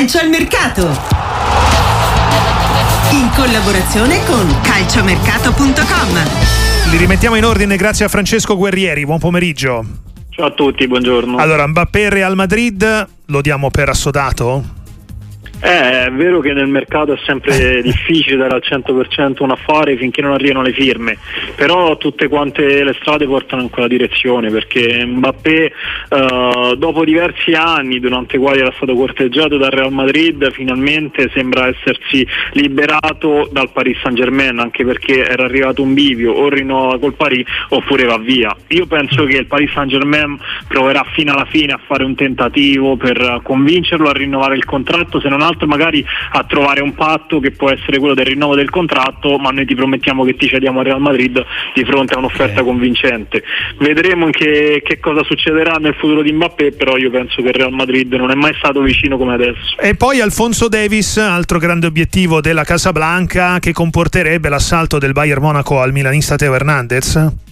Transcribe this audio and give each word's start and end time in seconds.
Calcio 0.00 0.18
al 0.18 0.30
mercato. 0.30 0.80
In 3.10 3.28
collaborazione 3.36 4.24
con 4.24 4.48
calciomercato.com. 4.62 6.90
Li 6.90 6.96
rimettiamo 6.96 7.36
in 7.36 7.44
ordine 7.44 7.76
grazie 7.76 8.06
a 8.06 8.08
Francesco 8.08 8.56
Guerrieri. 8.56 9.04
Buon 9.04 9.18
pomeriggio. 9.18 9.84
Ciao 10.30 10.46
a 10.46 10.52
tutti, 10.52 10.88
buongiorno. 10.88 11.36
Allora, 11.36 11.66
Mbappé 11.66 12.08
Real 12.08 12.34
Madrid 12.34 13.08
lo 13.26 13.40
diamo 13.42 13.68
per 13.68 13.90
assodato? 13.90 14.79
Eh, 15.62 16.06
è 16.06 16.10
vero 16.10 16.40
che 16.40 16.54
nel 16.54 16.68
mercato 16.68 17.12
è 17.12 17.18
sempre 17.26 17.82
difficile 17.82 18.36
dare 18.36 18.54
al 18.54 18.62
100% 18.64 19.42
un 19.42 19.50
affare 19.50 19.96
finché 19.96 20.22
non 20.22 20.32
arrivano 20.32 20.62
le 20.62 20.72
firme, 20.72 21.18
però 21.54 21.98
tutte 21.98 22.28
quante 22.28 22.82
le 22.82 22.94
strade 22.94 23.26
portano 23.26 23.62
in 23.62 23.68
quella 23.68 23.88
direzione 23.88 24.50
perché 24.50 25.04
Mbappé 25.04 25.72
eh, 26.08 26.74
dopo 26.78 27.04
diversi 27.04 27.52
anni 27.52 28.00
durante 28.00 28.36
i 28.36 28.38
quali 28.38 28.60
era 28.60 28.72
stato 28.76 28.94
corteggiato 28.94 29.58
dal 29.58 29.70
Real 29.70 29.92
Madrid 29.92 30.50
finalmente 30.50 31.30
sembra 31.34 31.68
essersi 31.68 32.26
liberato 32.52 33.48
dal 33.52 33.70
Paris 33.70 33.98
Saint 34.00 34.16
Germain 34.16 34.58
anche 34.58 34.84
perché 34.84 35.26
era 35.26 35.44
arrivato 35.44 35.82
un 35.82 35.92
bivio 35.92 36.32
o 36.32 36.48
rinnova 36.48 36.98
col 36.98 37.14
Paris 37.14 37.46
oppure 37.68 38.04
va 38.04 38.16
via. 38.16 38.56
Io 38.68 38.86
penso 38.86 39.24
che 39.24 39.36
il 39.36 39.46
Paris 39.46 39.70
Saint 39.72 39.90
Germain 39.90 40.38
proverà 40.66 41.04
fino 41.12 41.34
alla 41.34 41.46
fine 41.46 41.74
a 41.74 41.80
fare 41.84 42.04
un 42.04 42.14
tentativo 42.14 42.96
per 42.96 43.40
convincerlo 43.42 44.08
a 44.08 44.12
rinnovare 44.12 44.56
il 44.56 44.64
contratto 44.64 45.20
se 45.20 45.28
non 45.28 45.42
altro 45.50 45.66
magari 45.66 46.04
a 46.32 46.44
trovare 46.44 46.80
un 46.80 46.94
patto 46.94 47.40
che 47.40 47.50
può 47.50 47.70
essere 47.70 47.98
quello 47.98 48.14
del 48.14 48.26
rinnovo 48.26 48.54
del 48.54 48.70
contratto, 48.70 49.36
ma 49.38 49.50
noi 49.50 49.66
ti 49.66 49.74
promettiamo 49.74 50.24
che 50.24 50.36
ti 50.36 50.48
cediamo 50.48 50.80
a 50.80 50.82
Real 50.82 51.00
Madrid 51.00 51.44
di 51.74 51.84
fronte 51.84 52.14
a 52.14 52.18
un'offerta 52.18 52.60
okay. 52.60 52.64
convincente. 52.64 53.42
Vedremo 53.78 54.30
che, 54.30 54.82
che, 54.84 54.98
cosa 54.98 55.22
succederà 55.24 55.76
nel 55.76 55.94
futuro 55.94 56.22
di 56.22 56.32
Mbappé, 56.32 56.72
però 56.72 56.96
io 56.96 57.10
penso 57.10 57.42
che 57.42 57.48
il 57.48 57.54
Real 57.54 57.72
Madrid 57.72 58.12
non 58.14 58.30
è 58.30 58.34
mai 58.34 58.54
stato 58.58 58.80
vicino 58.80 59.16
come 59.16 59.34
adesso. 59.34 59.78
E 59.78 59.94
poi 59.94 60.20
Alfonso 60.20 60.68
Davis, 60.68 61.16
altro 61.18 61.58
grande 61.58 61.86
obiettivo 61.86 62.40
della 62.40 62.64
Casablanca 62.64 63.58
che 63.58 63.72
comporterebbe 63.72 64.48
l'assalto 64.48 64.98
del 64.98 65.12
Bayern 65.12 65.42
Monaco 65.42 65.80
al 65.80 65.92
milanista 65.92 66.36
Teo 66.36 66.54
Hernandez? 66.54 67.48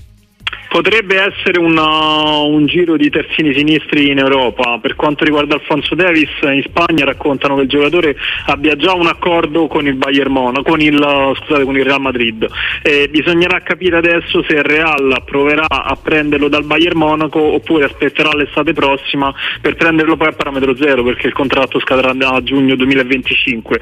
Potrebbe 0.69 1.17
essere 1.17 1.59
una, 1.59 2.41
un 2.41 2.67
giro 2.67 2.97
di 2.97 3.09
terzini 3.09 3.55
sinistri 3.55 4.11
in 4.11 4.19
Europa. 4.19 4.79
Per 4.81 4.97
quanto 4.97 5.25
riguarda 5.25 5.55
Alfonso 5.55 5.95
Davis, 5.95 6.29
in 6.43 6.63
Spagna 6.63 7.07
raccontano 7.07 7.57
che 7.57 7.63
il 7.63 7.69
giocatore 7.69 8.15
abbia 8.47 8.77
già 8.77 8.93
un 8.93 9.07
accordo 9.07 9.67
con 9.67 9.87
il 9.87 9.97
Monaco, 10.29 10.63
con 10.63 10.81
il, 10.81 10.99
scusate, 11.39 11.65
con 11.65 11.77
il 11.77 11.85
Real 11.85 12.01
Madrid. 12.01 12.47
E 12.83 13.09
bisognerà 13.09 13.61
capire 13.63 13.97
adesso 13.97 14.43
se 14.47 14.55
il 14.55 14.63
Real 14.63 15.23
proverà 15.25 15.67
a 15.69 15.97
prenderlo 16.01 16.49
dal 16.49 16.65
Bayern 16.65 16.99
Monaco 16.99 17.41
oppure 17.41 17.87
aspetterà 17.87 18.31
l'estate 18.35 18.75
prossima 18.75 19.33
per 19.63 19.75
prenderlo 19.75 20.17
poi 20.17 20.29
a 20.29 20.33
parametro 20.33 20.77
zero 20.77 21.03
perché 21.03 21.29
il 21.29 21.33
contratto 21.33 21.81
scadrà 21.81 22.11
a 22.11 22.43
giugno 22.43 22.77
2025. 22.77 23.81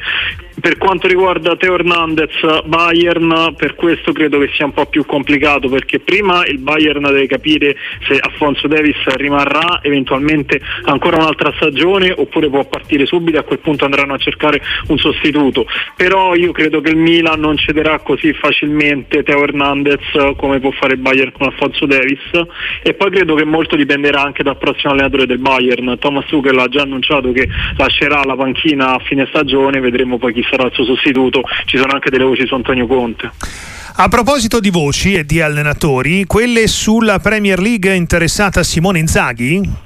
Per 0.61 0.79
quanto 0.79 1.07
riguarda 1.07 1.57
Teo 1.57 1.75
Hernandez, 1.75 2.65
Bayern, 2.65 3.55
per 3.57 3.75
questo 3.75 4.13
credo 4.13 4.39
che 4.39 4.51
sia 4.55 4.65
un 4.65 4.73
po' 4.73 4.87
più 4.87 5.05
complicato 5.05 5.69
perché 5.69 5.99
prima 5.99 6.47
il 6.47 6.59
Bayern 6.59 6.76
Bayern 6.77 7.03
deve 7.03 7.27
capire 7.27 7.75
se 8.07 8.19
Alfonso 8.21 8.69
Davis 8.69 9.03
rimarrà 9.17 9.81
eventualmente 9.83 10.61
ancora 10.83 11.17
un'altra 11.17 11.53
stagione 11.57 12.13
oppure 12.15 12.51
può 12.51 12.65
partire 12.67 13.07
subito 13.07 13.39
e 13.39 13.41
a 13.41 13.45
quel 13.45 13.61
punto 13.61 13.87
andranno 13.87 14.15
a 14.15 14.19
cercare 14.19 14.61
un 14.89 14.99
sostituto. 14.99 15.67
Però 15.97 16.35
io 16.35 16.53
credo 16.53 16.81
che 16.83 16.91
il 16.91 16.97
Milan 16.97 17.41
non 17.41 17.57
cederà 17.57 17.99
così 18.01 18.33
facilmente 18.35 19.23
Teo 19.23 19.43
Hernandez 19.43 20.35
come 20.37 20.61
può 20.61 20.71
fare 20.71 20.95
il 20.95 21.01
Bayern 21.01 21.33
con 21.33 21.47
Alfonso 21.47 21.87
Davis 21.87 22.31
e 22.83 22.93
poi 22.93 23.11
credo 23.11 23.35
che 23.35 23.45
molto 23.45 23.75
dipenderà 23.75 24.23
anche 24.23 24.43
dal 24.43 24.59
prossimo 24.59 24.93
allenatore 24.93 25.27
del 25.27 25.39
Bayern. 25.39 25.97
Thomas 25.99 26.27
Tuchel 26.27 26.59
ha 26.59 26.69
già 26.69 26.83
annunciato 26.83 27.33
che 27.33 27.49
lascerà 27.77 28.23
la 28.25 28.37
panchina 28.37 28.95
a 28.95 28.99
fine 28.99 29.27
stagione, 29.29 29.81
vedremo 29.81 30.19
poi 30.19 30.35
chi 30.35 30.45
sarà 30.49 30.67
il 30.67 30.73
suo 30.73 30.85
sostituto. 30.85 31.43
Ci 31.65 31.79
sono 31.79 31.93
anche 31.93 32.11
delle 32.11 32.25
voci 32.25 32.47
su 32.47 32.55
Antonio 32.55 32.87
Conte. 32.87 33.76
A 33.99 34.09
proposito 34.09 34.61
di 34.61 34.69
voci 34.69 35.15
e 35.15 35.25
di 35.25 35.41
allenatori, 35.41 36.27
quelle 36.27 36.67
sulla 36.67 37.19
Premier 37.19 37.59
League 37.59 37.95
interessata 37.95 38.61
a 38.61 38.63
Simone 38.63 38.99
Inzaghi? 38.99 39.86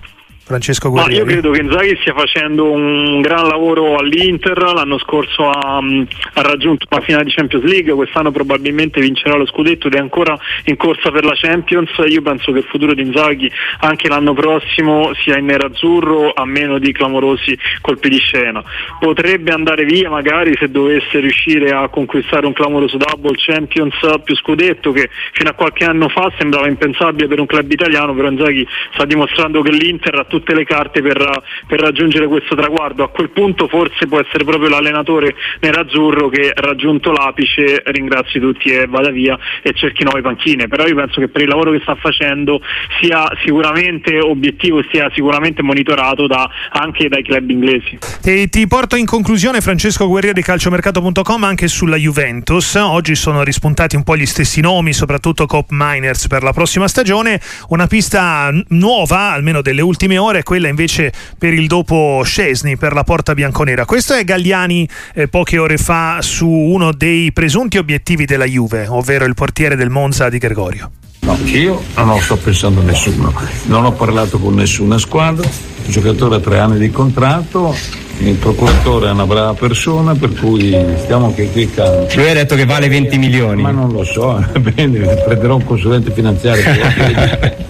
Francesco 0.51 0.91
Guerrieri? 0.91 1.19
io 1.19 1.25
credo 1.25 1.51
che 1.53 1.61
Inzaghi 1.61 1.97
stia 2.01 2.13
facendo 2.13 2.73
un 2.73 3.21
gran 3.21 3.47
lavoro 3.47 3.97
all'Inter, 3.97 4.59
l'anno 4.59 4.99
scorso 4.99 5.49
ha, 5.49 5.79
ha, 5.79 6.43
raggiunto 6.43 6.87
la 6.89 7.01
finale 7.03 7.23
di 7.23 7.31
Champions 7.31 7.65
League, 7.65 7.93
quest'anno 7.93 8.33
probabilmente 8.33 9.01
vincerà 9.01 9.37
lo 9.37 9.47
scudetto 9.47 9.87
ed 9.87 9.95
è 9.95 9.99
ancora 9.99 10.37
in 10.65 10.77
corsa 10.77 11.13
per 11.13 11.25
la 11.25 11.35
Champions, 11.37 11.91
io 12.09 12.21
penso 12.23 12.51
che 12.51 12.59
il 12.59 12.65
futuro 12.65 12.95
di 12.95 13.03
Inzaghi 13.03 13.49
anche 13.79 14.09
l'anno 14.09 14.35
prossimo 14.35 15.13
sia 15.23 15.39
in 15.39 15.45
nerazzurro 15.45 16.33
a 16.35 16.45
meno 16.45 16.79
di 16.79 16.91
clamorosi 16.91 17.57
colpi 17.81 18.09
di 18.09 18.19
scena. 18.19 18.61
Potrebbe 18.99 19.53
andare 19.53 19.85
via 19.85 20.11
magari 20.11 20.57
se 20.59 20.69
dovesse 20.69 21.21
riuscire 21.21 21.71
a 21.71 21.89
conquistare 21.89 22.47
un 22.47 22.55
clamoroso 22.55 22.97
double 22.97 23.37
Champions 23.37 23.95
più 24.25 24.35
scudetto 24.35 24.91
che 24.91 25.11
fino 25.33 25.51
a 25.51 25.53
qualche 25.53 25.85
anno 25.85 26.09
fa 26.09 26.33
sembrava 26.39 26.67
impensabile 26.67 27.29
per 27.29 27.39
un 27.39 27.47
club 27.47 27.71
italiano, 27.71 28.15
però 28.15 28.29
Inzaghi 28.29 28.67
sta 28.95 29.05
dimostrando 29.05 29.63
che 29.63 29.71
l'Inter 29.71 30.17
ha 30.17 30.25
tutto 30.25 30.39
tutte 30.41 30.55
le 30.55 30.65
carte 30.65 31.03
per, 31.03 31.43
per, 31.67 31.81
raggiungere 31.81 32.27
questo 32.27 32.57
traguardo. 32.57 33.05
A 33.05 33.09
quel 33.09 33.31
punto 33.31 33.69
forse 33.69 34.07
può 34.07 34.21
essere 34.21 34.45
proprio 34.45 34.69
l'allenatore 34.69 35.35
nerazzurro 35.61 36.29
che 36.29 36.53
raggiunto 36.55 37.13
l'apice 37.13 37.83
ringrazi 37.85 38.41
tutti 38.41 38.71
e 38.71 38.87
vada 38.87 39.11
via 39.11 39.39
e 39.63 39.73
cerchi 39.75 40.03
nuove 40.03 40.23
panchine. 40.23 40.67
Però 40.67 40.87
io 40.87 40.95
penso 40.95 41.21
che 41.21 41.29
per 41.29 41.43
il 41.43 41.49
lavoro 41.49 41.73
che 41.73 41.81
sta 41.83 41.95
facendo 41.95 42.61
sia 43.01 43.31
sicuramente 43.45 44.19
obiettivo, 44.19 44.83
sia 44.91 45.11
sicuramente 45.15 45.63
monitorato 45.63 46.27
da, 46.27 46.49
anche 46.71 47.09
dai 47.09 47.23
club 47.23 47.49
inglesi. 47.51 47.99
E 48.25 48.49
ti 48.49 48.67
porto 48.67 48.97
in 48.97 49.07
conclusione 49.07 49.61
Francesco 49.61 50.07
Guerrieri 50.09 50.41
di 50.41 50.43
calciomercato.com 50.43 51.45
anche 51.45 51.69
sulla 51.69 51.97
Juventus. 51.97 52.75
Oggi 52.77 53.15
sono 53.15 53.43
rispuntati 53.43 53.97
un 53.97 54.03
po' 54.03 54.17
gli 54.17 54.27
stessi 54.27 54.61
nomi, 54.61 54.93
soprattutto 54.93 55.47
Cop 55.47 55.67
Miners 55.71 56.27
per 56.29 56.43
la 56.43 56.53
prossima 56.53 56.89
stagione. 56.89 57.41
Una 57.69 57.87
pista 57.87 58.51
nuova, 58.69 59.33
almeno 59.33 59.61
delle 59.61 59.83
ultime 59.83 60.17
ore 60.17 60.30
minore, 60.31 60.43
quella 60.43 60.69
invece 60.69 61.13
per 61.37 61.53
il 61.53 61.67
dopo 61.67 62.23
Scesni, 62.25 62.77
per 62.77 62.93
la 62.93 63.03
porta 63.03 63.35
bianconera. 63.35 63.85
Questo 63.85 64.15
è 64.15 64.25
Galliani 64.25 64.89
eh, 65.15 65.29
poche 65.29 65.59
ore 65.59 65.77
fa 65.77 66.19
su 66.23 66.49
uno 66.49 66.93
dei 66.93 67.33
presunti 67.33 67.79
obiettivi 67.79 68.25
della 68.25 68.45
Juve, 68.45 68.87
ovvero 68.89 69.25
il 69.25 69.35
portiere 69.35 69.77
del 69.77 69.91
Monza 69.91 70.29
di 70.29 70.39
Gregorio. 70.39 70.91
No, 71.21 71.37
io 71.45 71.83
non 71.97 72.19
sto 72.21 72.37
pensando 72.37 72.81
a 72.81 72.85
nessuno, 72.85 73.33
non 73.65 73.85
ho 73.85 73.93
parlato 73.93 74.39
con 74.39 74.55
nessuna 74.55 74.97
squadra, 74.99 75.47
il 75.85 75.93
giocatore 75.93 76.37
ha 76.37 76.41
tre 76.41 76.59
anni 76.59 76.79
di 76.79 76.91
contratto, 76.91 77.75
il 78.19 78.37
procuratore 78.37 79.09
è 79.09 79.11
una 79.11 79.27
brava 79.27 79.53
persona 79.53 80.15
per 80.15 80.33
cui 80.33 80.75
stiamo 80.99 81.35
che 81.35 81.51
qui 81.51 81.71
calmi. 81.71 82.07
Lui 82.15 82.31
ha 82.31 82.35
detto 82.35 82.55
che 82.55 82.65
vale 82.65 82.89
20 82.89 83.19
milioni. 83.19 83.63
Ma 83.63 83.71
non 83.71 83.91
lo 83.91 84.05
so, 84.05 84.43
bene, 84.59 85.15
prenderò 85.27 85.57
un 85.57 85.65
consulente 85.65 86.11
finanziario. 86.13 86.65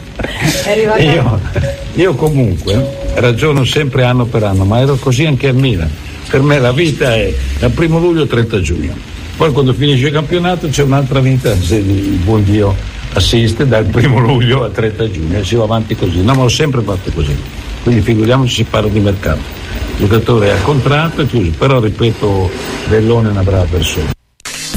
io, 0.99 1.41
io 1.95 2.15
comunque 2.15 2.99
ragiono 3.15 3.65
sempre 3.65 4.05
anno 4.05 4.25
per 4.25 4.45
anno, 4.45 4.65
ma 4.65 4.81
ero 4.81 4.97
così 4.97 5.27
anche 5.27 5.49
a 5.49 5.53
Milan. 5.53 5.91
Per 6.29 6.43
me 6.43 6.59
la 6.59 6.73
vita 6.73 7.15
è 7.15 7.35
dal 7.59 7.71
primo 7.71 7.99
luglio 7.99 8.23
al 8.23 8.29
30 8.29 8.61
giugno. 8.61 8.95
Poi 9.37 9.53
quando 9.53 9.73
finisce 9.73 10.07
il 10.07 10.13
campionato 10.13 10.69
c'è 10.69 10.83
un'altra 10.83 11.21
vita, 11.21 11.55
se 11.57 11.77
il 11.77 12.19
buon 12.23 12.45
Dio 12.45 12.75
assiste, 13.15 13.67
dal 13.67 13.85
primo 13.85 14.19
luglio 14.21 14.65
al 14.65 14.73
30 14.73 15.11
giugno 15.11 15.39
e 15.39 15.45
si 15.45 15.57
va 15.57 15.65
avanti 15.65 15.97
così. 15.97 16.23
No, 16.23 16.35
ma 16.35 16.43
ho 16.43 16.49
sempre 16.49 16.83
fatto 16.83 17.11
così. 17.11 17.37
Quindi 17.83 18.03
figuriamoci 18.03 18.55
si 18.55 18.65
parla 18.65 18.89
di 18.89 19.01
mercato. 19.01 19.41
Il 19.97 20.07
giocatore 20.07 20.53
ha 20.53 20.61
contratto 20.63 21.23
e 21.23 21.27
chiuso, 21.27 21.51
però 21.59 21.81
ripeto, 21.81 22.51
Bellone 22.89 23.29
è 23.29 23.31
una 23.31 23.43
brava 23.43 23.65
persona 23.65 24.19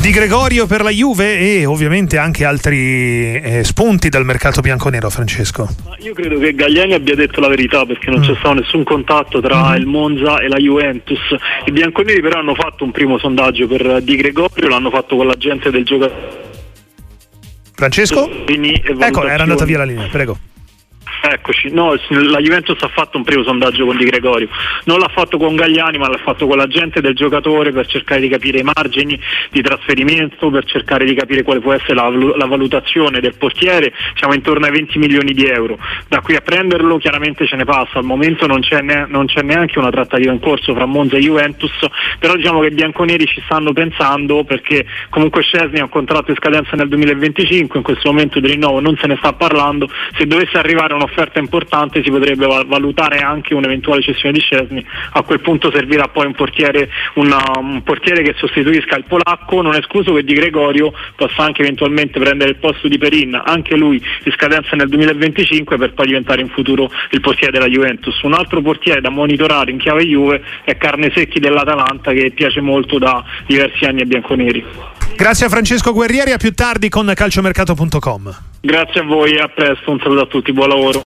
di 0.04 0.12
Gregorio 0.12 0.68
per 0.68 0.82
la 0.82 0.90
Juve 0.90 1.40
e 1.40 1.66
ovviamente 1.66 2.18
anche 2.18 2.44
altri 2.44 3.40
eh, 3.40 3.64
spunti 3.64 4.10
dal 4.10 4.26
mercato 4.26 4.60
bianconero, 4.60 5.10
Francesco. 5.10 5.66
Io 6.00 6.14
credo 6.14 6.38
che 6.40 6.54
Gagliani 6.54 6.94
abbia 6.94 7.16
detto 7.16 7.40
la 7.40 7.48
verità 7.48 7.86
perché 7.86 8.10
non 8.10 8.20
mm. 8.20 8.24
c'è 8.24 8.36
stato 8.38 8.56
nessun 8.56 8.84
contatto 8.84 9.40
tra 9.40 9.70
mm. 9.70 9.76
il 9.76 9.86
Monza 9.86 10.40
e 10.40 10.50
la 10.50 10.58
Juventus. 10.58 11.22
I 11.68 11.72
bianconeri 11.72 12.20
però 12.20 12.40
hanno 12.40 12.54
fatto 12.54 12.84
un 12.84 12.92
primo 12.92 13.18
sondaggio 13.18 13.66
per 13.66 14.02
Di 14.02 14.18
Gregorio, 14.18 14.68
l'hanno 14.68 14.90
fatto 14.90 15.16
con 15.16 15.26
la 15.26 15.38
gente 15.38 15.72
del 15.72 15.86
giocatore. 15.86 16.52
Francesco? 17.74 18.30
Ecco, 18.46 19.26
era 19.26 19.44
andata 19.44 19.64
via 19.64 19.78
la 19.78 19.86
linea, 19.86 20.08
prego. 20.08 20.38
Eccoci, 21.26 21.70
no, 21.72 21.96
la 22.10 22.40
Juventus 22.40 22.82
ha 22.82 22.90
fatto 22.90 23.16
un 23.16 23.24
primo 23.24 23.44
sondaggio 23.44 23.86
con 23.86 23.96
Di 23.96 24.04
Gregorio, 24.04 24.50
non 24.84 25.00
l'ha 25.00 25.08
fatto 25.08 25.38
con 25.38 25.56
Gagliani 25.56 25.98
ma 25.98 26.10
l'ha 26.10 26.20
fatto 26.22 26.46
con 26.48 26.58
la 26.58 26.68
gente 26.68 27.00
del 27.00 27.16
giocatore 27.16 27.72
per 27.72 27.88
cercare 27.88 28.20
di 28.20 28.28
capire 28.28 28.60
i 28.60 28.64
margini 28.64 29.18
di 29.50 29.62
trasferimento, 29.62 30.50
per 30.50 30.66
cercare 30.66 31.06
di 31.06 31.14
capire 31.14 31.44
quale 31.44 31.62
può 31.62 31.72
essere 31.72 31.94
la, 31.94 32.10
la 32.10 32.46
valutazione 32.46 33.22
del 33.22 33.36
portiere, 33.38 33.94
siamo 34.16 34.34
intorno 34.34 34.66
ai 34.66 34.74
20 34.74 35.00
milioni 35.00 35.32
di 35.32 35.46
euro, 35.46 35.80
da 36.10 36.20
qui 36.20 36.36
a 36.36 36.42
prenderlo 36.42 36.98
chiaramente 36.98 37.48
ce 37.48 37.56
ne 37.56 37.64
passa, 37.64 38.00
al 38.00 38.04
momento 38.04 38.46
non 38.46 38.60
c'è, 38.60 38.82
ne, 38.82 39.06
non 39.08 39.26
c'è 39.26 39.44
neanche 39.44 39.80
una 39.80 39.92
trattativa 39.92 40.34
in 40.34 40.42
corso 40.42 40.76
fra 40.76 40.86
Monza 40.86 41.16
e 41.16 41.22
Juventus, 41.22 41.72
però 42.20 42.36
diciamo 42.36 42.60
che 42.60 42.68
i 42.68 42.72
bianconeri 42.72 43.26
ci 43.28 43.42
stanno 43.46 43.72
pensando 43.72 44.44
perché 44.44 44.86
comunque 45.10 45.42
Scesni 45.42 45.80
ha 45.80 45.84
un 45.84 45.90
contratto 45.90 46.32
in 46.32 46.36
scadenza 46.36 46.76
nel 46.76 46.90
2025, 46.90 47.78
in 47.78 47.86
questo 47.86 48.10
momento 48.10 48.42
di 48.42 48.48
rinnovo 48.48 48.82
non 48.82 48.98
se 49.00 49.08
ne 49.08 49.16
sta 49.16 49.32
parlando, 49.32 49.90
se 50.18 50.26
dovesse 50.26 50.58
arrivare 50.58 50.94
un'offerta 50.94 51.12
un'offerta 51.14 51.40
importante 51.40 52.02
si 52.04 52.10
potrebbe 52.10 52.46
valutare 52.66 53.20
anche 53.20 53.54
un'eventuale 53.54 54.02
cessione 54.02 54.34
di 54.34 54.40
Scesni, 54.40 54.84
a 55.12 55.22
quel 55.22 55.40
punto 55.40 55.72
servirà 55.72 56.08
poi 56.08 56.26
un 56.26 56.34
portiere, 56.34 56.90
una, 57.16 57.42
un 57.58 57.84
portiere 57.84 58.24
che 58.24 58.34
sostituisca 58.36 58.98
il 58.98 59.06
polacco, 59.06 59.62
non 59.62 59.76
escluso 59.76 60.14
che 60.14 60.24
Di 60.24 60.34
Gregorio 60.34 60.92
possa 61.16 61.44
anche 61.44 61.62
eventualmente 61.62 62.20
prendere 62.20 62.52
il 62.52 62.58
posto 62.58 62.88
di 62.88 62.98
Perin, 62.98 63.40
anche 63.46 63.76
lui 63.76 64.02
in 64.24 64.32
scadenza 64.32 64.76
nel 64.76 64.90
2025 64.90 65.78
per 65.78 65.94
poi 65.94 66.08
diventare 66.08 66.42
in 66.42 66.50
futuro 66.50 66.90
il 67.12 67.22
portiere 67.22 67.52
della 67.52 67.68
Juventus. 67.68 68.20
Un 68.24 68.34
altro 68.34 68.62
portiere 68.62 69.02
da 69.02 69.10
monitorare 69.10 69.72
in 69.72 69.78
chiave 69.78 70.06
Juve 70.06 70.42
è 70.64 70.76
Carne 70.78 71.12
Secchi 71.14 71.40
dell'Atalanta 71.40 72.12
che 72.12 72.32
piace 72.32 72.62
molto 72.62 72.98
da 72.98 73.24
diversi 73.46 73.86
anni 73.86 74.02
ai 74.02 74.08
bianconeri. 74.08 74.66
Grazie 75.16 75.46
a 75.46 75.50
Francesco 75.50 75.94
Guerrieri, 75.94 76.32
a 76.32 76.38
più 76.38 76.54
tardi 76.54 76.90
con 76.90 77.12
calciomercato.com. 77.14 78.52
Grazie 78.66 79.02
a 79.02 79.04
voi 79.04 79.34
e 79.34 79.42
a 79.42 79.50
presto, 79.50 79.92
un 79.92 80.00
saluto 80.00 80.22
a 80.22 80.26
tutti, 80.26 80.54
buon 80.54 80.70
lavoro. 80.70 81.02